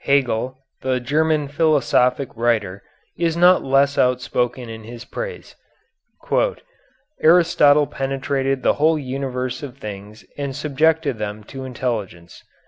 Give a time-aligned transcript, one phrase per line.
[0.00, 2.82] Hegel, the German philosophic writer,
[3.16, 5.54] is not less outspoken in his praise:
[7.22, 12.42] "Aristotle penetrated the whole universe of things and subjected them to intelligence."